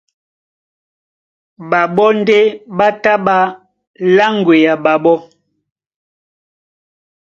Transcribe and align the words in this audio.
Ɓaɓɔ́ 1.69 2.09
ndé 2.19 2.37
ɓá 2.77 2.87
tá 3.01 3.13
ɓá 3.25 3.37
láŋgwea 4.15 4.73
ɓaɓó. 4.83 5.13